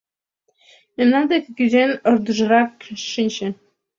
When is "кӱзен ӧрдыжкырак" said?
1.57-2.71